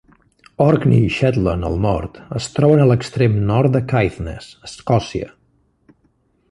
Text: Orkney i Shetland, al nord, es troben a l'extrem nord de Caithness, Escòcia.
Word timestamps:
Orkney 0.63 1.03
i 1.09 1.11
Shetland, 1.17 1.67
al 1.69 1.77
nord, 1.83 2.17
es 2.41 2.47
troben 2.55 2.81
a 2.85 2.89
l'extrem 2.93 3.37
nord 3.53 3.77
de 3.77 3.83
Caithness, 3.95 4.51
Escòcia. 4.71 5.29